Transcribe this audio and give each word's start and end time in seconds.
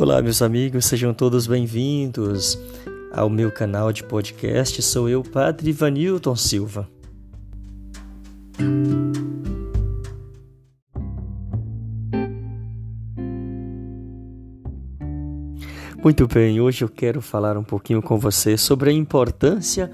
Olá, 0.00 0.22
meus 0.22 0.40
amigos, 0.40 0.86
sejam 0.86 1.12
todos 1.12 1.46
bem-vindos 1.46 2.58
ao 3.12 3.28
meu 3.28 3.52
canal 3.52 3.92
de 3.92 4.02
podcast. 4.02 4.80
Sou 4.80 5.10
eu, 5.10 5.22
Padre 5.22 5.72
Vanilton 5.72 6.34
Silva. 6.34 6.88
Muito 16.02 16.26
bem, 16.26 16.58
hoje 16.62 16.82
eu 16.82 16.88
quero 16.88 17.20
falar 17.20 17.58
um 17.58 17.62
pouquinho 17.62 18.00
com 18.00 18.18
você 18.18 18.56
sobre 18.56 18.88
a 18.88 18.94
importância 18.94 19.92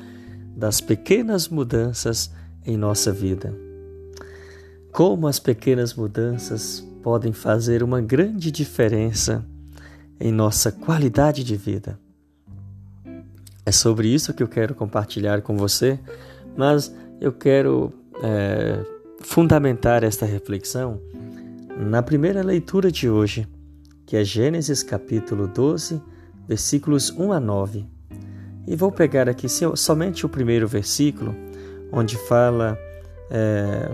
das 0.56 0.80
pequenas 0.80 1.48
mudanças 1.48 2.32
em 2.64 2.76
nossa 2.76 3.10
vida. 3.10 3.52
Como 4.92 5.26
as 5.26 5.40
pequenas 5.40 5.94
mudanças 5.94 6.78
podem 7.02 7.32
fazer 7.32 7.82
uma 7.82 8.00
grande 8.00 8.52
diferença 8.52 9.44
em 10.20 10.32
nossa 10.32 10.72
qualidade 10.72 11.44
de 11.44 11.56
vida. 11.56 11.98
É 13.64 13.72
sobre 13.72 14.08
isso 14.08 14.32
que 14.32 14.42
eu 14.42 14.48
quero 14.48 14.74
compartilhar 14.74 15.42
com 15.42 15.56
você, 15.56 15.98
mas 16.56 16.94
eu 17.20 17.32
quero 17.32 17.92
é, 18.22 18.84
fundamentar 19.20 20.04
esta 20.04 20.24
reflexão 20.24 21.00
na 21.76 22.02
primeira 22.02 22.42
leitura 22.42 22.90
de 22.90 23.10
hoje, 23.10 23.46
que 24.06 24.16
é 24.16 24.24
Gênesis 24.24 24.82
capítulo 24.82 25.46
12, 25.46 26.00
versículos 26.46 27.10
1 27.10 27.32
a 27.32 27.40
9. 27.40 27.86
E 28.66 28.74
vou 28.74 28.90
pegar 28.90 29.28
aqui 29.28 29.46
somente 29.48 30.24
o 30.24 30.28
primeiro 30.28 30.66
versículo, 30.66 31.34
onde 31.92 32.16
fala 32.16 32.78
é, 33.30 33.90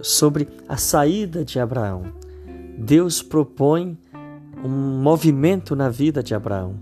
sobre 0.00 0.48
a 0.68 0.76
saída 0.76 1.44
de 1.44 1.58
Abraão. 1.58 2.12
Deus 2.78 3.22
propõe 3.22 3.98
um 4.64 5.00
movimento 5.02 5.76
na 5.76 5.88
vida 5.88 6.22
de 6.22 6.34
Abraão. 6.34 6.76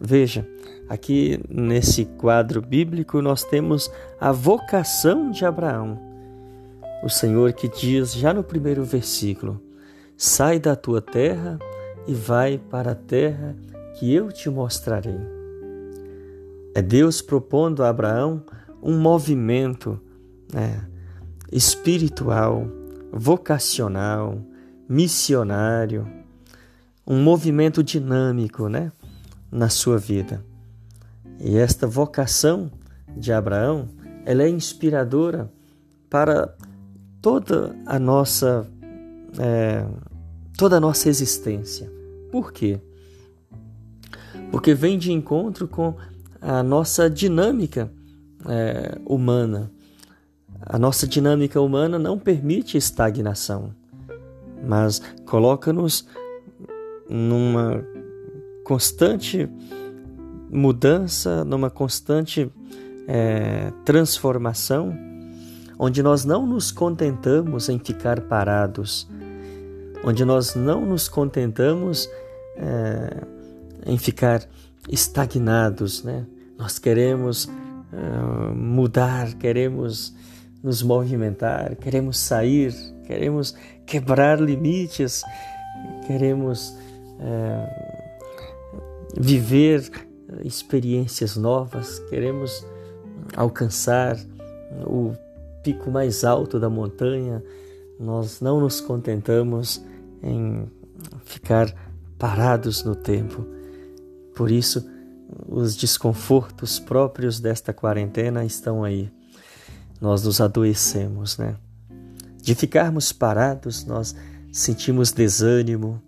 Veja, 0.00 0.48
aqui 0.88 1.40
nesse 1.48 2.04
quadro 2.04 2.60
bíblico 2.60 3.22
nós 3.22 3.44
temos 3.44 3.90
a 4.20 4.32
vocação 4.32 5.30
de 5.30 5.44
Abraão. 5.44 5.98
O 7.04 7.08
Senhor 7.08 7.52
que 7.52 7.68
diz 7.68 8.12
já 8.12 8.34
no 8.34 8.42
primeiro 8.42 8.84
versículo: 8.84 9.60
Sai 10.16 10.58
da 10.58 10.74
tua 10.74 11.00
terra 11.00 11.58
e 12.06 12.14
vai 12.14 12.58
para 12.58 12.92
a 12.92 12.96
terra 12.96 13.56
que 13.94 14.12
eu 14.12 14.32
te 14.32 14.50
mostrarei. 14.50 15.20
É 16.74 16.82
Deus 16.82 17.20
propondo 17.20 17.84
a 17.84 17.88
Abraão 17.88 18.42
um 18.82 18.98
movimento 18.98 20.00
né, 20.52 20.84
espiritual, 21.52 22.66
vocacional, 23.12 24.40
missionário 24.88 26.21
um 27.12 27.22
movimento 27.22 27.82
dinâmico 27.82 28.70
né, 28.70 28.90
na 29.50 29.68
sua 29.68 29.98
vida. 29.98 30.42
E 31.38 31.58
esta 31.58 31.86
vocação 31.86 32.72
de 33.14 33.30
Abraão 33.30 33.86
ela 34.24 34.42
é 34.42 34.48
inspiradora 34.48 35.52
para 36.08 36.56
toda 37.20 37.76
a 37.84 37.98
nossa 37.98 38.66
é, 39.38 39.84
toda 40.56 40.78
a 40.78 40.80
nossa 40.80 41.10
existência. 41.10 41.92
Por 42.30 42.50
quê? 42.50 42.80
Porque 44.50 44.72
vem 44.72 44.98
de 44.98 45.12
encontro 45.12 45.68
com 45.68 45.94
a 46.40 46.62
nossa 46.62 47.10
dinâmica 47.10 47.92
é, 48.48 48.98
humana. 49.04 49.70
A 50.62 50.78
nossa 50.78 51.06
dinâmica 51.06 51.60
humana 51.60 51.98
não 51.98 52.18
permite 52.18 52.78
estagnação, 52.78 53.74
mas 54.66 55.02
coloca-nos 55.26 56.06
numa 57.12 57.84
constante 58.64 59.48
mudança, 60.50 61.44
numa 61.44 61.68
constante 61.68 62.50
é, 63.06 63.70
transformação, 63.84 64.96
onde 65.78 66.02
nós 66.02 66.24
não 66.24 66.46
nos 66.46 66.72
contentamos 66.72 67.68
em 67.68 67.78
ficar 67.78 68.22
parados, 68.22 69.08
onde 70.04 70.24
nós 70.24 70.54
não 70.54 70.86
nos 70.86 71.08
contentamos 71.08 72.08
é, 72.56 73.26
em 73.84 73.98
ficar 73.98 74.48
estagnados, 74.88 76.02
né? 76.02 76.26
Nós 76.58 76.78
queremos 76.78 77.48
é, 77.92 78.54
mudar, 78.54 79.34
queremos 79.34 80.14
nos 80.62 80.82
movimentar, 80.82 81.76
queremos 81.76 82.18
sair, 82.18 82.72
queremos 83.04 83.54
quebrar 83.84 84.40
limites, 84.40 85.22
queremos 86.06 86.76
é, 87.22 88.02
viver 89.18 89.90
experiências 90.44 91.36
novas, 91.36 91.98
queremos 92.10 92.66
alcançar 93.36 94.16
o 94.86 95.12
pico 95.62 95.90
mais 95.90 96.24
alto 96.24 96.58
da 96.58 96.68
montanha, 96.68 97.42
nós 97.98 98.40
não 98.40 98.60
nos 98.60 98.80
contentamos 98.80 99.84
em 100.22 100.66
ficar 101.24 101.72
parados 102.18 102.82
no 102.84 102.94
tempo. 102.94 103.46
Por 104.34 104.50
isso, 104.50 104.88
os 105.48 105.76
desconfortos 105.76 106.78
próprios 106.78 107.38
desta 107.38 107.72
quarentena 107.72 108.44
estão 108.44 108.82
aí. 108.82 109.10
Nós 110.00 110.24
nos 110.24 110.40
adoecemos, 110.40 111.38
né? 111.38 111.56
De 112.42 112.54
ficarmos 112.54 113.12
parados, 113.12 113.84
nós 113.84 114.16
sentimos 114.50 115.12
desânimo, 115.12 116.02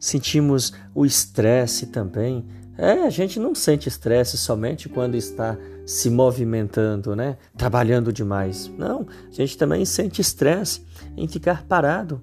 sentimos 0.00 0.72
o 0.94 1.04
estresse 1.04 1.88
também. 1.88 2.46
É, 2.78 3.02
a 3.02 3.10
gente 3.10 3.38
não 3.38 3.54
sente 3.54 3.88
estresse 3.88 4.38
somente 4.38 4.88
quando 4.88 5.14
está 5.14 5.58
se 5.84 6.08
movimentando, 6.08 7.14
né? 7.14 7.36
Trabalhando 7.54 8.10
demais. 8.10 8.72
Não, 8.78 9.06
a 9.28 9.32
gente 9.32 9.58
também 9.58 9.84
sente 9.84 10.22
estresse 10.22 10.82
em 11.14 11.28
ficar 11.28 11.64
parado. 11.64 12.22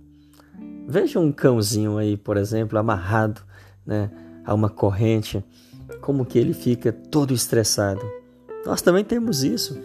Veja 0.88 1.20
um 1.20 1.32
cãozinho 1.32 1.98
aí, 1.98 2.18
por 2.18 2.38
exemplo, 2.38 2.80
amarrado, 2.80 3.42
né, 3.86 4.10
a 4.44 4.54
uma 4.54 4.70
corrente, 4.70 5.44
como 6.02 6.26
que 6.26 6.40
ele 6.40 6.54
fica 6.54 6.92
todo 6.92 7.34
estressado. 7.34 8.02
Nós 8.66 8.82
também 8.82 9.04
temos 9.04 9.44
isso. 9.44 9.78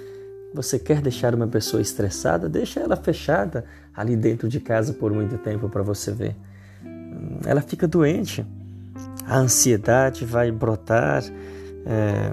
Você 0.54 0.78
quer 0.78 1.00
deixar 1.00 1.34
uma 1.34 1.48
pessoa 1.48 1.82
estressada? 1.82 2.48
Deixa 2.48 2.80
ela 2.80 2.96
fechada 2.96 3.64
ali 3.94 4.16
dentro 4.16 4.48
de 4.48 4.60
casa 4.60 4.92
por 4.92 5.12
muito 5.12 5.36
tempo 5.38 5.68
para 5.68 5.82
você 5.82 6.12
ver 6.12 6.36
ela 7.44 7.60
fica 7.60 7.86
doente. 7.86 8.44
A 9.26 9.38
ansiedade 9.38 10.24
vai 10.24 10.50
brotar, 10.50 11.22
é, 11.86 12.32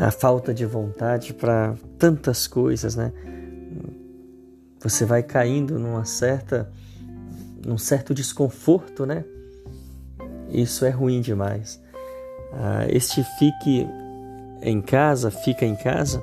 a 0.00 0.10
falta 0.10 0.52
de 0.52 0.64
vontade 0.64 1.34
para 1.34 1.74
tantas 1.98 2.46
coisas, 2.46 2.96
né? 2.96 3.12
Você 4.80 5.04
vai 5.04 5.22
caindo 5.22 5.78
numa 5.78 6.04
certa, 6.04 6.70
num 7.64 7.78
certo 7.78 8.14
desconforto, 8.14 9.06
né? 9.06 9.24
Isso 10.50 10.84
é 10.84 10.90
ruim 10.90 11.20
demais. 11.20 11.80
Ah, 12.52 12.86
este 12.88 13.24
fique 13.38 13.86
em 14.62 14.80
casa, 14.80 15.30
fica 15.30 15.64
em 15.64 15.74
casa, 15.74 16.22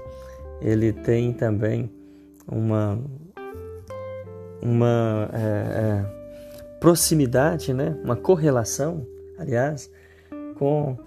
ele 0.61 0.93
tem 0.93 1.33
também 1.33 1.91
uma 2.47 2.99
uma 4.61 5.29
é, 5.33 5.39
é, 5.39 6.20
proximidade, 6.81 7.75
né? 7.75 7.95
uma 8.03 8.15
correlação, 8.15 9.05
aliás, 9.37 9.87
com 10.55 10.97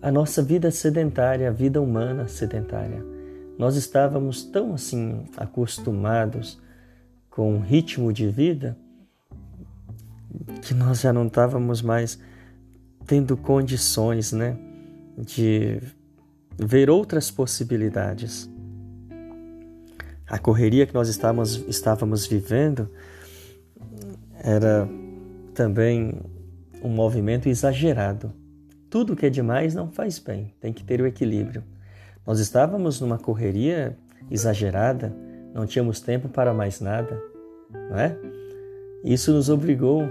a 0.00 0.10
nossa 0.10 0.42
vida 0.42 0.70
sedentária, 0.70 1.50
a 1.50 1.52
vida 1.52 1.82
humana 1.82 2.26
sedentária. 2.26 3.04
Nós 3.58 3.76
estávamos 3.76 4.42
tão 4.42 4.72
assim 4.72 5.26
acostumados 5.36 6.58
com 7.28 7.58
o 7.58 7.60
ritmo 7.60 8.10
de 8.10 8.26
vida 8.28 8.74
que 10.62 10.72
nós 10.72 11.02
já 11.02 11.12
não 11.12 11.26
estávamos 11.26 11.82
mais 11.82 12.18
tendo 13.06 13.36
condições, 13.36 14.32
né, 14.32 14.56
de 15.18 15.78
ver 16.56 16.88
outras 16.88 17.30
possibilidades. 17.30 18.48
A 20.26 20.38
correria 20.38 20.86
que 20.86 20.94
nós 20.94 21.10
estávamos, 21.10 21.56
estávamos 21.68 22.26
vivendo 22.26 22.88
era 24.42 24.88
também 25.54 26.20
um 26.82 26.88
movimento 26.88 27.48
exagerado. 27.48 28.32
Tudo 28.88 29.14
que 29.14 29.26
é 29.26 29.30
demais 29.30 29.74
não 29.74 29.88
faz 29.88 30.18
bem, 30.18 30.52
tem 30.60 30.72
que 30.72 30.82
ter 30.82 31.00
o 31.00 31.06
equilíbrio. 31.06 31.62
Nós 32.26 32.40
estávamos 32.40 33.00
numa 33.00 33.18
correria 33.18 33.96
exagerada, 34.30 35.14
não 35.54 35.66
tínhamos 35.66 36.00
tempo 36.00 36.28
para 36.28 36.52
mais 36.52 36.80
nada, 36.80 37.20
não 37.90 37.98
é? 37.98 38.16
Isso 39.04 39.32
nos 39.32 39.48
obrigou 39.48 40.02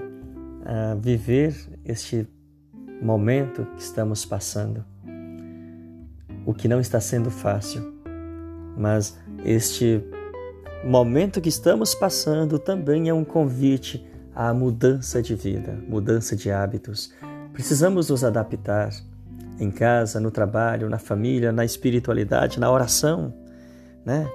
a 0.66 0.96
viver 0.96 1.56
este 1.86 2.28
momento 3.02 3.66
que 3.76 3.82
estamos 3.82 4.26
passando. 4.26 4.84
O 6.46 6.54
que 6.54 6.68
não 6.68 6.80
está 6.80 7.00
sendo 7.00 7.30
fácil, 7.30 7.94
mas 8.78 9.18
este 9.44 10.02
momento 10.84 11.42
que 11.42 11.50
estamos 11.50 11.94
passando 11.94 12.58
também 12.58 13.10
é 13.10 13.14
um 13.14 13.24
convite 13.24 14.09
à 14.40 14.54
mudança 14.54 15.22
de 15.22 15.36
vida, 15.36 15.78
mudança 15.86 16.34
de 16.34 16.50
hábitos. 16.50 17.12
Precisamos 17.52 18.10
nos 18.10 18.24
adaptar 18.24 18.90
em 19.60 19.70
casa, 19.70 20.18
no 20.18 20.32
trabalho, 20.32 20.90
na 20.90 20.98
família, 20.98 21.52
na 21.52 21.66
espiritualidade, 21.66 22.58
na 22.58 22.72
oração, 22.72 23.34
né? 24.06 24.26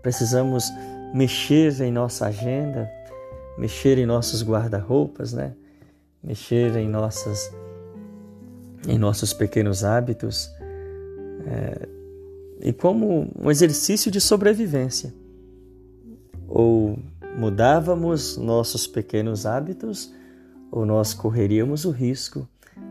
Precisamos 0.00 0.64
mexer 1.12 1.78
em 1.82 1.92
nossa 1.92 2.24
agenda, 2.24 2.90
mexer 3.58 3.98
em 3.98 4.06
nossos 4.06 4.42
guarda-roupas, 4.42 5.34
né? 5.34 5.52
Mexer 6.24 6.74
em 6.76 6.88
nossas 6.88 7.52
em 8.88 8.96
nossos 8.96 9.34
pequenos 9.34 9.84
hábitos 9.84 10.50
é, 11.46 11.86
e 12.62 12.72
como 12.72 13.30
um 13.38 13.50
exercício 13.50 14.10
de 14.10 14.22
sobrevivência. 14.22 15.12
Ou 16.48 16.98
mudávamos 17.36 18.36
nossos 18.36 18.86
pequenos 18.86 19.46
hábitos, 19.46 20.12
ou 20.70 20.86
nós 20.86 21.12
correríamos 21.14 21.84
o 21.84 21.90
risco 21.90 22.48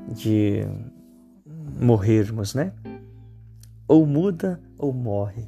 de 0.08 0.66
morrermos, 1.80 2.54
né? 2.54 2.74
Ou 3.88 4.06
muda 4.06 4.62
ou 4.78 4.94
morre. 4.94 5.48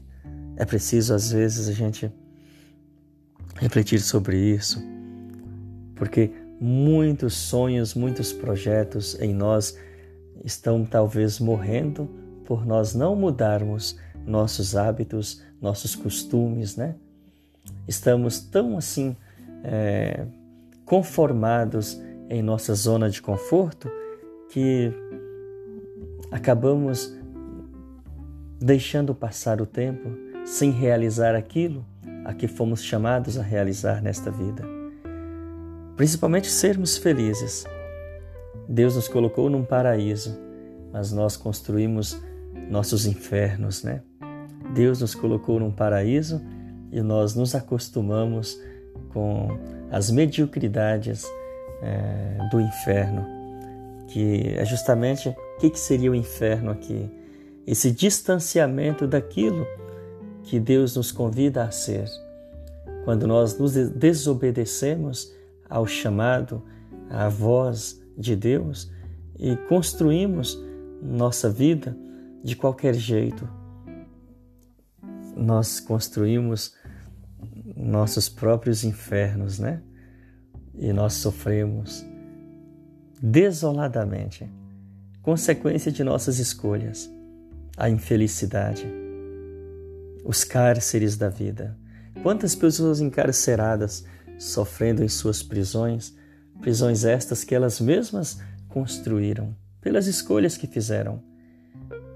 É 0.55 0.65
preciso, 0.65 1.13
às 1.13 1.31
vezes, 1.31 1.67
a 1.67 1.73
gente 1.73 2.11
refletir 3.55 3.99
sobre 4.01 4.37
isso, 4.37 4.81
porque 5.95 6.31
muitos 6.59 7.33
sonhos, 7.33 7.93
muitos 7.93 8.33
projetos 8.33 9.19
em 9.19 9.33
nós 9.33 9.77
estão 10.43 10.85
talvez 10.85 11.39
morrendo 11.39 12.09
por 12.45 12.65
nós 12.65 12.93
não 12.93 13.15
mudarmos 13.15 13.97
nossos 14.25 14.75
hábitos, 14.75 15.41
nossos 15.61 15.95
costumes, 15.95 16.75
né? 16.75 16.95
Estamos 17.87 18.39
tão 18.39 18.77
assim 18.77 19.15
é, 19.63 20.25
conformados 20.85 22.01
em 22.29 22.41
nossa 22.41 22.73
zona 22.73 23.09
de 23.09 23.21
conforto 23.21 23.89
que 24.49 24.91
acabamos 26.31 27.15
deixando 28.59 29.13
passar 29.13 29.61
o 29.61 29.65
tempo 29.65 30.09
sem 30.45 30.71
realizar 30.71 31.35
aquilo 31.35 31.85
a 32.25 32.33
que 32.33 32.47
fomos 32.47 32.83
chamados 32.83 33.37
a 33.37 33.41
realizar 33.41 34.01
nesta 34.01 34.31
vida. 34.31 34.63
Principalmente 35.95 36.49
sermos 36.49 36.97
felizes. 36.97 37.65
Deus 38.67 38.95
nos 38.95 39.07
colocou 39.07 39.49
num 39.49 39.63
paraíso, 39.63 40.37
mas 40.91 41.11
nós 41.11 41.35
construímos 41.35 42.19
nossos 42.69 43.05
infernos, 43.05 43.83
né? 43.83 44.01
Deus 44.73 45.01
nos 45.01 45.13
colocou 45.13 45.59
num 45.59 45.71
paraíso 45.71 46.41
e 46.93 47.01
nós 47.01 47.33
nos 47.33 47.55
acostumamos 47.55 48.61
com 49.09 49.57
as 49.91 50.11
mediocridades 50.11 51.25
é, 51.81 52.37
do 52.51 52.61
inferno, 52.61 53.25
que 54.07 54.53
é 54.55 54.63
justamente 54.63 55.27
o 55.27 55.35
que, 55.59 55.71
que 55.71 55.79
seria 55.79 56.11
o 56.11 56.15
inferno 56.15 56.69
aqui? 56.69 57.09
Esse 57.65 57.89
distanciamento 57.89 59.07
daquilo 59.07 59.65
que 60.43 60.59
Deus 60.59 60.95
nos 60.95 61.11
convida 61.11 61.63
a 61.63 61.71
ser. 61.71 62.05
Quando 63.05 63.25
nós 63.25 63.57
nos 63.57 63.73
desobedecemos 63.73 65.33
ao 65.67 65.87
chamado, 65.87 66.61
à 67.09 67.27
voz 67.27 68.01
de 68.15 68.35
Deus 68.35 68.91
e 69.39 69.55
construímos 69.67 70.61
nossa 71.01 71.49
vida 71.49 71.97
de 72.43 72.55
qualquer 72.55 72.93
jeito, 72.93 73.49
nós 75.35 75.79
construímos 75.79 76.75
nossos 77.83 78.29
próprios 78.29 78.83
infernos, 78.83 79.59
né? 79.59 79.81
E 80.75 80.91
nós 80.91 81.13
sofremos 81.13 82.05
desoladamente, 83.21 84.49
consequência 85.21 85.91
de 85.91 86.03
nossas 86.03 86.39
escolhas, 86.39 87.09
a 87.77 87.89
infelicidade 87.89 89.03
os 90.23 90.43
cárceres 90.43 91.17
da 91.17 91.29
vida. 91.29 91.77
Quantas 92.21 92.55
pessoas 92.55 93.01
encarceradas 93.01 94.05
sofrendo 94.37 95.03
em 95.03 95.09
suas 95.09 95.43
prisões, 95.43 96.15
prisões 96.61 97.03
estas 97.03 97.43
que 97.43 97.53
elas 97.53 97.79
mesmas 97.79 98.39
construíram, 98.69 99.55
pelas 99.81 100.07
escolhas 100.07 100.57
que 100.57 100.67
fizeram. 100.67 101.21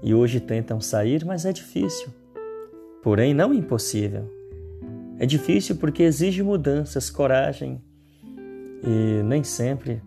E 0.02 0.14
hoje 0.14 0.40
tentam 0.40 0.80
sair, 0.80 1.24
mas 1.24 1.44
é 1.44 1.52
difícil. 1.52 2.08
Porém, 3.02 3.34
não 3.34 3.52
impossível. 3.52 4.30
É 5.18 5.26
difícil 5.26 5.76
porque 5.76 6.04
exige 6.04 6.42
mudanças, 6.42 7.10
coragem, 7.10 7.82
e 8.84 9.22
nem 9.24 9.42
sempre 9.42 10.00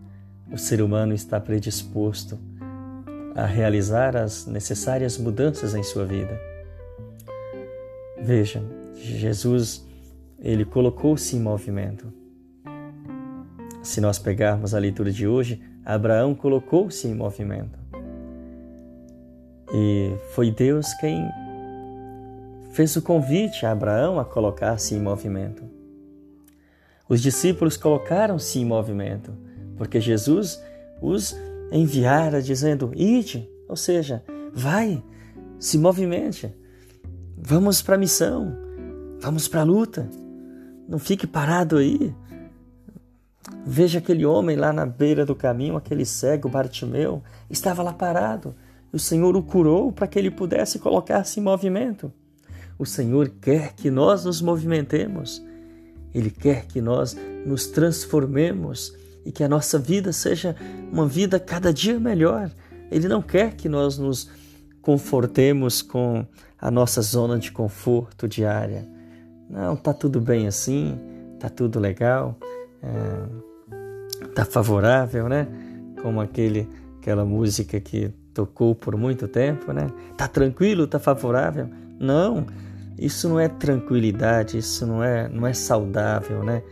o 0.50 0.56
ser 0.56 0.80
humano 0.80 1.12
está 1.12 1.38
predisposto 1.38 2.38
a 3.34 3.44
realizar 3.44 4.16
as 4.16 4.46
necessárias 4.46 5.18
mudanças 5.18 5.74
em 5.74 5.82
sua 5.82 6.04
vida. 6.04 6.40
Veja, 8.20 8.62
Jesus, 8.94 9.86
ele 10.38 10.64
colocou-se 10.64 11.36
em 11.36 11.40
movimento. 11.40 12.12
Se 13.82 14.00
nós 14.00 14.18
pegarmos 14.18 14.74
a 14.74 14.78
leitura 14.78 15.10
de 15.10 15.26
hoje, 15.26 15.60
Abraão 15.84 16.34
colocou-se 16.34 17.06
em 17.06 17.14
movimento. 17.14 17.78
E 19.74 20.14
foi 20.34 20.50
Deus 20.50 20.92
quem 20.94 21.28
fez 22.72 22.96
o 22.96 23.02
convite 23.02 23.64
a 23.64 23.70
Abraão 23.70 24.18
a 24.18 24.24
colocar-se 24.24 24.94
em 24.94 25.00
movimento. 25.00 25.62
Os 27.08 27.20
discípulos 27.20 27.76
colocaram-se 27.76 28.58
em 28.58 28.64
movimento, 28.64 29.32
porque 29.76 30.00
Jesus 30.00 30.60
os 31.00 31.36
enviara 31.70 32.40
dizendo: 32.42 32.90
Ide, 32.94 33.48
ou 33.68 33.76
seja, 33.76 34.24
vai, 34.52 35.02
se 35.58 35.78
movimente. 35.78 36.54
Vamos 37.36 37.82
para 37.82 37.96
a 37.96 37.98
missão, 37.98 38.56
vamos 39.20 39.46
para 39.48 39.60
a 39.60 39.64
luta. 39.64 40.08
Não 40.88 40.98
fique 40.98 41.26
parado 41.26 41.76
aí. 41.76 42.14
Veja 43.66 43.98
aquele 43.98 44.24
homem 44.24 44.56
lá 44.56 44.72
na 44.72 44.86
beira 44.86 45.26
do 45.26 45.34
caminho, 45.34 45.76
aquele 45.76 46.04
cego 46.04 46.48
Bartimeu, 46.48 47.22
estava 47.50 47.82
lá 47.82 47.92
parado. 47.92 48.54
O 48.92 48.98
Senhor 48.98 49.36
o 49.36 49.42
curou 49.42 49.92
para 49.92 50.06
que 50.06 50.18
ele 50.18 50.30
pudesse 50.30 50.78
colocar-se 50.78 51.40
em 51.40 51.42
movimento. 51.42 52.12
O 52.82 52.84
Senhor 52.84 53.28
quer 53.40 53.74
que 53.74 53.92
nós 53.92 54.24
nos 54.24 54.42
movimentemos. 54.42 55.40
Ele 56.12 56.30
quer 56.30 56.66
que 56.66 56.80
nós 56.80 57.16
nos 57.46 57.68
transformemos 57.68 58.92
e 59.24 59.30
que 59.30 59.44
a 59.44 59.48
nossa 59.48 59.78
vida 59.78 60.12
seja 60.12 60.56
uma 60.90 61.06
vida 61.06 61.38
cada 61.38 61.72
dia 61.72 62.00
melhor. 62.00 62.50
Ele 62.90 63.06
não 63.06 63.22
quer 63.22 63.54
que 63.54 63.68
nós 63.68 63.98
nos 63.98 64.28
confortemos 64.80 65.80
com 65.80 66.26
a 66.60 66.72
nossa 66.72 67.00
zona 67.02 67.38
de 67.38 67.52
conforto 67.52 68.26
diária. 68.26 68.84
Não, 69.48 69.76
tá 69.76 69.94
tudo 69.94 70.20
bem 70.20 70.48
assim, 70.48 70.98
tá 71.38 71.48
tudo 71.48 71.78
legal, 71.78 72.36
é, 72.82 74.26
tá 74.34 74.44
favorável, 74.44 75.28
né? 75.28 75.46
Como 76.02 76.20
aquele, 76.20 76.68
aquela 76.98 77.24
música 77.24 77.78
que 77.78 78.08
tocou 78.34 78.74
por 78.74 78.96
muito 78.96 79.28
tempo, 79.28 79.72
né? 79.72 79.86
Tá 80.16 80.26
tranquilo, 80.26 80.88
tá 80.88 80.98
favorável? 80.98 81.68
Não, 82.00 82.44
isso 83.04 83.28
não 83.28 83.40
é 83.40 83.48
tranquilidade, 83.48 84.58
isso 84.58 84.86
não 84.86 85.02
é, 85.02 85.28
não 85.28 85.46
é 85.46 85.52
saudável, 85.52 86.44
né? 86.44 86.62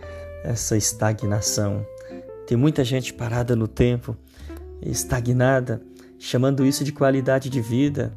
Essa 0.44 0.76
estagnação. 0.76 1.84
Tem 2.46 2.56
muita 2.56 2.84
gente 2.84 3.12
parada 3.12 3.56
no 3.56 3.66
tempo, 3.66 4.16
estagnada, 4.80 5.82
chamando 6.18 6.64
isso 6.64 6.84
de 6.84 6.92
qualidade 6.92 7.50
de 7.50 7.60
vida, 7.60 8.12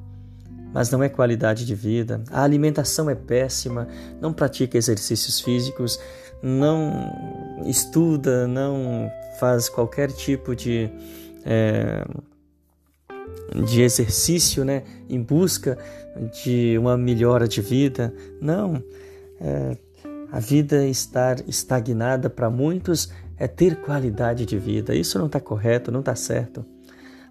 mas 0.73 0.91
não 0.91 1.03
é 1.03 1.09
qualidade 1.09 1.65
de 1.65 1.75
vida. 1.75 2.23
A 2.31 2.43
alimentação 2.43 3.09
é 3.09 3.15
péssima, 3.15 3.87
não 4.21 4.31
pratica 4.31 4.77
exercícios 4.77 5.39
físicos, 5.39 5.99
não 6.41 7.61
estuda, 7.65 8.47
não 8.47 9.09
faz 9.39 9.69
qualquer 9.69 10.11
tipo 10.11 10.55
de, 10.55 10.89
é, 11.45 12.03
de 13.65 13.81
exercício 13.81 14.63
né, 14.63 14.83
em 15.09 15.21
busca 15.21 15.77
de 16.43 16.77
uma 16.77 16.97
melhora 16.97 17.47
de 17.47 17.61
vida. 17.61 18.13
Não. 18.41 18.83
É, 19.39 19.77
a 20.31 20.39
vida 20.39 20.87
estar 20.87 21.37
estagnada 21.47 22.29
para 22.29 22.49
muitos 22.49 23.09
é 23.37 23.47
ter 23.47 23.75
qualidade 23.77 24.45
de 24.45 24.57
vida. 24.57 24.95
Isso 24.95 25.19
não 25.19 25.27
está 25.27 25.39
correto, 25.39 25.91
não 25.91 25.99
está 25.99 26.15
certo. 26.15 26.65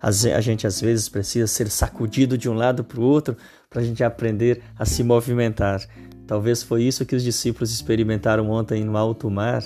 A 0.00 0.10
gente 0.40 0.66
às 0.66 0.80
vezes 0.80 1.08
precisa 1.08 1.46
ser 1.46 1.70
sacudido 1.70 2.36
de 2.36 2.48
um 2.48 2.54
lado 2.54 2.82
para 2.82 3.00
o 3.00 3.04
outro 3.04 3.36
para 3.70 3.80
a 3.80 3.84
gente 3.84 4.02
aprender 4.02 4.60
a 4.76 4.84
se 4.84 5.02
movimentar. 5.04 5.80
Talvez 6.26 6.62
foi 6.62 6.82
isso 6.82 7.06
que 7.06 7.14
os 7.14 7.22
discípulos 7.22 7.72
experimentaram 7.72 8.50
ontem 8.50 8.84
no 8.84 8.96
alto 8.96 9.30
mar, 9.30 9.62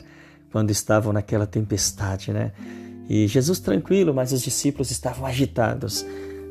quando 0.53 0.71
estavam 0.71 1.13
naquela 1.13 1.47
tempestade, 1.47 2.33
né? 2.33 2.53
E 3.09 3.27
Jesus 3.27 3.59
tranquilo, 3.61 4.13
mas 4.13 4.33
os 4.33 4.43
discípulos 4.43 4.91
estavam 4.91 5.27
agitados. 5.27 6.05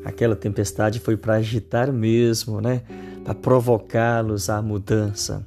Aquela 0.04 0.36
tempestade 0.36 1.00
foi 1.00 1.16
para 1.16 1.34
agitar 1.34 1.92
mesmo, 1.92 2.60
né? 2.60 2.82
Para 3.24 3.34
provocá-los 3.34 4.48
à 4.48 4.62
mudança, 4.62 5.44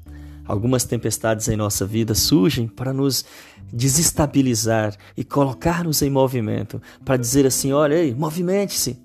Algumas 0.49 0.83
tempestades 0.83 1.47
em 1.47 1.55
nossa 1.55 1.85
vida 1.85 2.15
surgem 2.15 2.67
para 2.67 2.91
nos 2.91 3.23
desestabilizar 3.71 4.97
e 5.15 5.23
colocar-nos 5.23 6.01
em 6.01 6.09
movimento, 6.09 6.81
para 7.05 7.17
dizer 7.17 7.45
assim: 7.45 7.71
olha 7.71 7.97
aí, 7.97 8.15
movimente-se. 8.15 8.99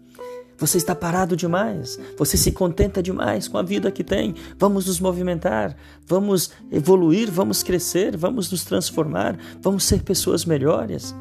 Você 0.57 0.79
está 0.79 0.95
parado 0.95 1.37
demais, 1.37 1.99
você 2.17 2.39
se 2.39 2.51
contenta 2.51 3.03
demais 3.03 3.47
com 3.47 3.59
a 3.59 3.63
vida 3.63 3.91
que 3.91 4.03
tem. 4.03 4.35
Vamos 4.59 4.87
nos 4.87 5.01
movimentar, 5.01 5.77
vamos 6.07 6.51
evoluir, 6.73 7.31
vamos 7.31 7.63
crescer, 7.63 8.17
vamos 8.17 8.51
nos 8.51 8.65
transformar, 8.65 9.37
vamos 9.61 9.85
ser 9.85 10.03
pessoas 10.03 10.47
melhores. 10.47 11.15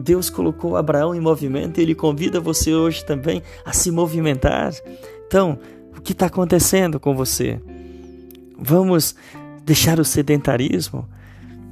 Deus 0.00 0.30
colocou 0.30 0.76
Abraão 0.76 1.14
em 1.14 1.20
movimento 1.20 1.78
e 1.78 1.82
ele 1.82 1.94
convida 1.94 2.40
você 2.40 2.74
hoje 2.74 3.04
também 3.04 3.42
a 3.64 3.72
se 3.72 3.90
movimentar. 3.90 4.72
Então, 5.26 5.58
o 5.96 6.00
que 6.00 6.12
está 6.12 6.26
acontecendo 6.26 6.98
com 6.98 7.14
você? 7.14 7.60
Vamos 8.58 9.14
deixar 9.64 10.00
o 10.00 10.04
sedentarismo? 10.04 11.08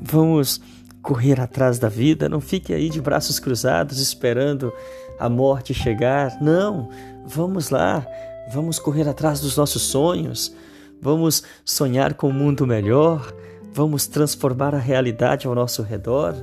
Vamos 0.01 0.61
correr 1.03 1.41
atrás 1.41 1.79
da 1.79 1.89
vida? 1.89 2.29
Não 2.29 2.41
fique 2.41 2.73
aí 2.73 2.89
de 2.89 3.01
braços 3.01 3.39
cruzados 3.39 3.99
esperando 3.99 4.73
a 5.19 5.29
morte 5.29 5.75
chegar. 5.75 6.41
Não, 6.41 6.89
vamos 7.27 7.71
lá, 7.71 8.07
vamos 8.53 8.79
correr 8.79 9.09
atrás 9.09 9.41
dos 9.41 9.57
nossos 9.57 9.83
sonhos. 9.83 10.55
Vamos 11.01 11.43
sonhar 11.65 12.15
com 12.15 12.29
um 12.29 12.33
mundo 12.33 12.67
melhor. 12.67 13.33
Vamos 13.73 14.07
transformar 14.07 14.75
a 14.75 14.79
realidade 14.79 15.47
ao 15.47 15.55
nosso 15.55 15.83
redor. 15.83 16.35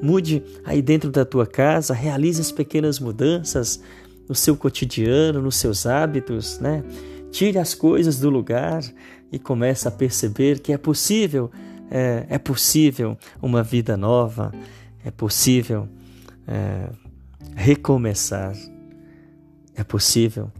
Mude 0.00 0.42
aí 0.64 0.80
dentro 0.80 1.10
da 1.10 1.24
tua 1.24 1.46
casa, 1.46 1.92
realize 1.92 2.40
as 2.40 2.52
pequenas 2.52 2.98
mudanças 2.98 3.80
no 4.28 4.34
seu 4.34 4.56
cotidiano, 4.56 5.42
nos 5.42 5.56
seus 5.56 5.86
hábitos, 5.86 6.58
né? 6.58 6.84
Tire 7.30 7.58
as 7.58 7.74
coisas 7.74 8.18
do 8.18 8.30
lugar 8.30 8.82
e 9.30 9.38
comece 9.38 9.86
a 9.86 9.90
perceber 9.90 10.60
que 10.60 10.72
é 10.72 10.78
possível, 10.78 11.50
é, 11.90 12.26
é 12.28 12.38
possível 12.38 13.16
uma 13.42 13.62
vida 13.62 13.96
nova, 13.96 14.52
é 15.04 15.10
possível 15.10 15.88
é, 16.46 16.88
recomeçar, 17.54 18.54
é 19.74 19.84
possível 19.84 20.50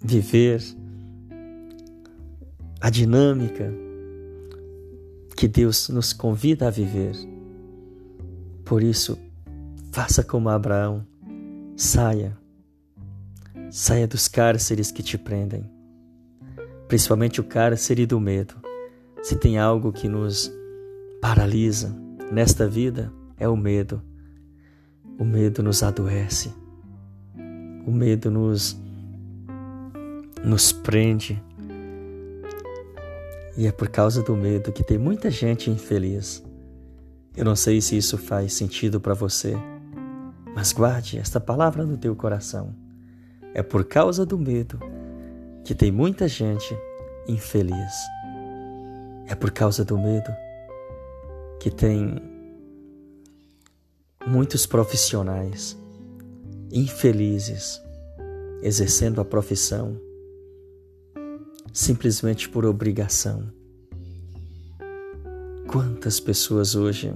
viver 0.00 0.62
a 2.80 2.90
dinâmica 2.90 3.72
que 5.36 5.48
Deus 5.48 5.88
nos 5.88 6.12
convida 6.12 6.68
a 6.68 6.70
viver. 6.70 7.14
Por 8.64 8.82
isso, 8.82 9.18
faça 9.92 10.22
como 10.22 10.48
Abraão, 10.48 11.06
saia, 11.76 12.36
saia 13.70 14.06
dos 14.06 14.28
cárceres 14.28 14.90
que 14.90 15.02
te 15.02 15.18
prendem, 15.18 15.68
principalmente 16.88 17.40
o 17.40 17.44
cárcere 17.44 18.06
do 18.06 18.20
medo. 18.20 18.54
Se 19.22 19.36
tem 19.36 19.58
algo 19.58 19.92
que 19.92 20.08
nos 20.08 20.52
paralisa 21.20 21.94
nesta 22.30 22.68
vida, 22.68 23.12
é 23.38 23.48
o 23.48 23.56
medo. 23.56 24.02
O 25.18 25.24
medo 25.24 25.62
nos 25.62 25.82
adoece, 25.82 26.52
o 27.86 27.92
medo 27.92 28.30
nos, 28.30 28.76
nos 30.44 30.72
prende 30.72 31.40
e 33.56 33.66
é 33.66 33.72
por 33.72 33.88
causa 33.88 34.22
do 34.22 34.36
medo 34.36 34.72
que 34.72 34.82
tem 34.82 34.98
muita 34.98 35.30
gente 35.30 35.70
infeliz. 35.70 36.42
Eu 37.36 37.44
não 37.44 37.56
sei 37.56 37.80
se 37.80 37.96
isso 37.96 38.18
faz 38.18 38.52
sentido 38.52 39.00
para 39.00 39.14
você, 39.14 39.56
mas 40.54 40.72
guarde 40.72 41.18
esta 41.18 41.40
palavra 41.40 41.84
no 41.84 41.96
teu 41.96 42.14
coração. 42.14 42.74
É 43.52 43.62
por 43.62 43.84
causa 43.84 44.26
do 44.26 44.38
medo 44.38 44.78
que 45.64 45.74
tem 45.74 45.90
muita 45.90 46.28
gente 46.28 46.76
infeliz. 47.28 47.94
É 49.26 49.34
por 49.34 49.50
causa 49.50 49.84
do 49.84 49.96
medo 49.96 50.30
que 51.60 51.70
tem 51.70 52.20
muitos 54.26 54.66
profissionais 54.66 55.76
infelizes 56.72 57.80
exercendo 58.62 59.20
a 59.20 59.24
profissão 59.24 60.00
simplesmente 61.74 62.48
por 62.48 62.64
obrigação. 62.64 63.52
Quantas 65.66 66.20
pessoas 66.20 66.76
hoje 66.76 67.12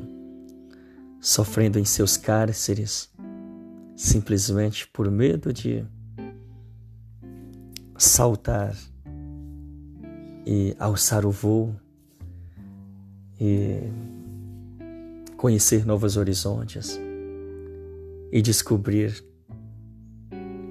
sofrendo 1.20 1.78
em 1.78 1.84
seus 1.84 2.16
cárceres 2.16 3.08
simplesmente 3.96 4.88
por 4.88 5.08
medo 5.12 5.52
de 5.52 5.84
saltar 7.96 8.76
e 10.44 10.74
alçar 10.78 11.24
o 11.24 11.30
voo 11.30 11.74
e 13.40 13.80
conhecer 15.36 15.86
novos 15.86 16.16
horizontes 16.16 16.98
e 18.32 18.42
descobrir 18.42 19.24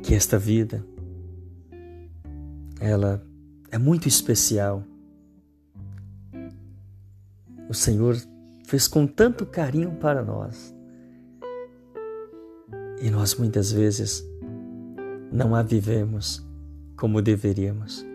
que 0.04 0.14
esta 0.14 0.38
vida 0.38 0.86
ela 2.80 3.26
é 3.72 3.78
muito 3.78 4.08
especial. 4.08 4.84
O 7.70 7.74
Senhor 7.74 8.16
fez 8.66 8.88
com 8.88 9.06
tanto 9.06 9.46
carinho 9.46 9.92
para 9.96 10.24
nós. 10.24 10.74
E 13.02 13.10
nós 13.10 13.36
muitas 13.36 13.72
vezes 13.72 14.24
não 15.32 15.54
a 15.54 15.62
vivemos 15.62 16.46
como 16.96 17.22
deveríamos. 17.22 18.06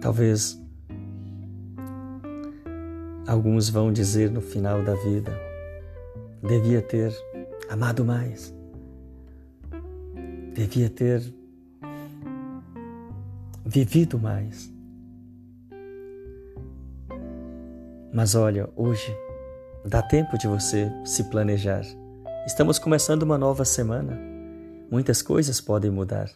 Talvez 0.00 0.60
alguns 3.26 3.68
vão 3.68 3.92
dizer 3.92 4.30
no 4.30 4.40
final 4.40 4.82
da 4.82 4.94
vida: 4.94 5.32
devia 6.42 6.80
ter 6.80 7.12
amado 7.68 8.04
mais, 8.04 8.54
devia 10.54 10.88
ter 10.88 11.37
vivido 13.68 14.18
mais. 14.18 14.72
Mas 18.10 18.34
olha, 18.34 18.66
hoje 18.74 19.14
dá 19.84 20.00
tempo 20.00 20.38
de 20.38 20.48
você 20.48 20.90
se 21.04 21.24
planejar. 21.24 21.82
Estamos 22.46 22.78
começando 22.78 23.24
uma 23.24 23.36
nova 23.36 23.66
semana. 23.66 24.18
Muitas 24.90 25.20
coisas 25.20 25.60
podem 25.60 25.90
mudar. 25.90 26.30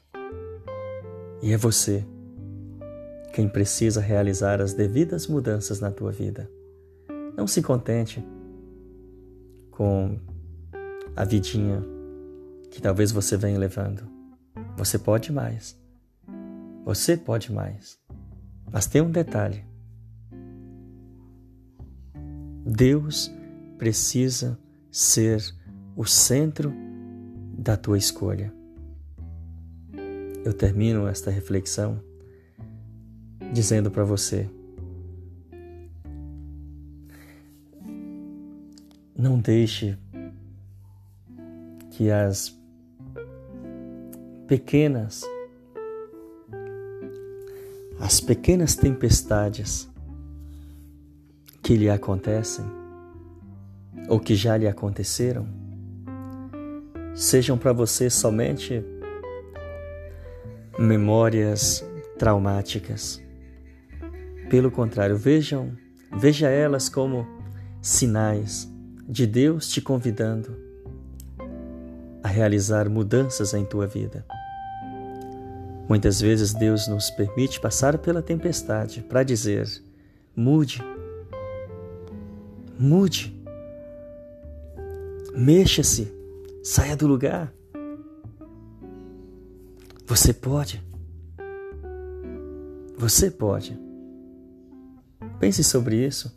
E 1.43 1.55
é 1.55 1.57
você 1.57 2.07
quem 3.33 3.49
precisa 3.49 3.99
realizar 3.99 4.61
as 4.61 4.75
devidas 4.75 5.27
mudanças 5.27 5.81
na 5.81 5.91
tua 5.91 6.13
vida. 6.13 6.51
Não 7.35 7.47
se 7.47 7.63
contente 7.63 8.23
com 9.71 10.19
a 11.17 11.25
vidinha 11.25 11.83
que 12.71 12.83
talvez 12.83 13.11
você 13.11 13.39
venha 13.39 13.59
levando. 13.59 14.03
Você 14.77 14.99
pode 14.99 15.33
mais. 15.33 15.82
Você 16.85 17.17
pode 17.17 17.53
mais. 17.53 17.99
Mas 18.71 18.87
tem 18.87 19.01
um 19.03 19.11
detalhe. 19.11 19.65
Deus 22.65 23.31
precisa 23.79 24.59
ser 24.91 25.43
o 25.97 26.05
centro 26.05 26.73
da 27.59 27.77
tua 27.77 27.99
escolha. 27.99 28.53
Eu 30.45 30.53
termino 30.53 31.07
esta 31.07 31.31
reflexão 31.31 32.03
dizendo 33.53 33.91
para 33.91 34.05
você: 34.05 34.49
não 39.17 39.39
deixe 39.39 39.97
que 41.91 42.11
as 42.11 42.59
pequenas 44.49 45.23
as 48.01 48.21
pequenas 48.21 48.75
tempestades 48.75 49.89
que 51.63 51.77
lhe 51.77 51.89
acontecem 51.89 52.65
ou 54.09 54.19
que 54.19 54.35
já 54.35 54.57
lhe 54.57 54.67
aconteceram 54.67 55.47
sejam 57.15 57.59
para 57.59 57.73
você 57.73 58.09
somente 58.09 58.83
memórias 60.79 61.85
traumáticas. 62.19 63.23
Pelo 64.49 64.71
contrário, 64.71 65.17
vejam, 65.17 65.73
veja 66.17 66.49
elas 66.49 66.89
como 66.89 67.27
sinais 67.81 68.71
de 69.09 69.27
Deus 69.27 69.69
te 69.69 69.81
convidando 69.81 70.57
a 72.23 72.29
realizar 72.29 72.89
mudanças 72.89 73.53
em 73.55 73.65
tua 73.65 73.87
vida. 73.87 74.25
Muitas 75.93 76.23
vezes 76.23 76.55
Deus 76.55 76.89
nos 76.89 77.11
permite 77.11 77.61
passar 77.61 77.99
pela 77.99 78.23
tempestade 78.23 79.03
para 79.03 79.23
dizer: 79.23 79.69
mude, 80.35 80.83
mude, 82.79 83.39
mexa-se, 85.37 86.11
saia 86.65 86.97
do 86.97 87.07
lugar. 87.07 87.53
Você 90.07 90.33
pode, 90.33 90.83
você 92.97 93.31
pode. 93.31 93.79
Pense 95.39 95.63
sobre 95.63 96.07
isso, 96.07 96.35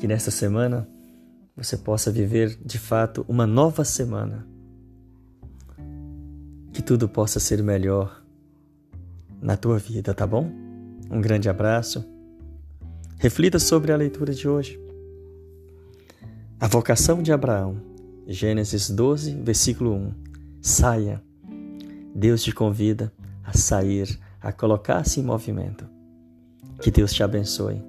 que 0.00 0.08
nesta 0.08 0.32
semana 0.32 0.88
você 1.56 1.76
possa 1.76 2.10
viver 2.10 2.58
de 2.60 2.76
fato 2.76 3.24
uma 3.28 3.46
nova 3.46 3.84
semana. 3.84 4.44
Que 6.72 6.82
tudo 6.82 7.08
possa 7.08 7.38
ser 7.38 7.62
melhor 7.62 8.20
na 9.40 9.56
tua 9.56 9.78
vida, 9.78 10.12
tá 10.12 10.26
bom? 10.26 10.50
Um 11.10 11.20
grande 11.20 11.48
abraço. 11.48 12.04
Reflita 13.18 13.58
sobre 13.58 13.92
a 13.92 13.96
leitura 13.96 14.32
de 14.32 14.48
hoje. 14.48 14.80
A 16.58 16.68
vocação 16.68 17.22
de 17.22 17.32
Abraão, 17.32 17.80
Gênesis 18.26 18.90
12, 18.90 19.34
versículo 19.42 19.94
1. 19.94 20.14
Saia. 20.60 21.22
Deus 22.14 22.42
te 22.42 22.52
convida 22.52 23.12
a 23.44 23.56
sair, 23.56 24.18
a 24.40 24.52
colocar-se 24.52 25.20
em 25.20 25.22
movimento. 25.22 25.86
Que 26.80 26.90
Deus 26.90 27.12
te 27.12 27.22
abençoe. 27.22 27.82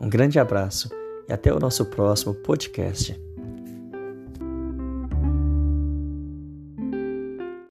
Um 0.00 0.08
grande 0.08 0.38
abraço 0.38 0.90
e 1.28 1.32
até 1.32 1.52
o 1.52 1.58
nosso 1.58 1.84
próximo 1.86 2.34
podcast. 2.34 3.18